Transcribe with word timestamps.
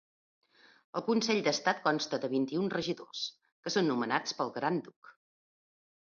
El 0.99 1.03
Consell 1.09 1.41
d'Estat 1.47 1.81
consta 1.83 2.19
de 2.23 2.31
vint-i-un 2.31 2.73
regidors, 2.77 3.23
que 3.67 3.75
són 3.75 3.87
nomenats 3.93 4.35
pel 4.41 4.53
Gran 4.59 4.83
Duc. 4.89 5.15